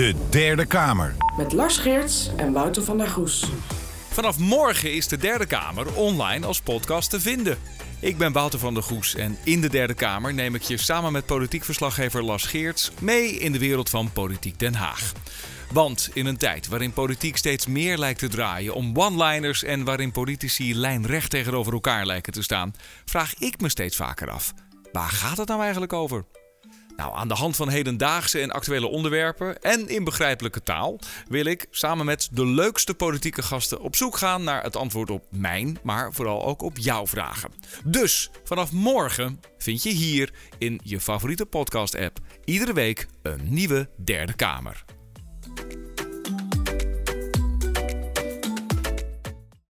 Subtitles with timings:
[0.00, 1.14] De Derde Kamer.
[1.36, 3.50] Met Lars Geerts en Wouter van der Goes.
[4.10, 7.58] Vanaf morgen is de Derde Kamer online als podcast te vinden.
[7.98, 11.12] Ik ben Wouter van der Goes en in de Derde Kamer neem ik je samen
[11.12, 15.12] met politiek verslaggever Lars Geerts mee in de wereld van Politiek Den Haag.
[15.72, 20.12] Want in een tijd waarin politiek steeds meer lijkt te draaien om one-liners en waarin
[20.12, 22.74] politici lijnrecht tegenover elkaar lijken te staan,
[23.04, 24.52] vraag ik me steeds vaker af:
[24.92, 26.24] waar gaat het nou eigenlijk over?
[27.00, 31.66] Nou, aan de hand van hedendaagse en actuele onderwerpen en in begrijpelijke taal wil ik
[31.70, 36.12] samen met de leukste politieke gasten op zoek gaan naar het antwoord op mijn, maar
[36.12, 37.50] vooral ook op jouw vragen.
[37.84, 44.32] Dus vanaf morgen vind je hier in je favoriete podcast-app iedere week een nieuwe Derde
[44.32, 44.84] Kamer.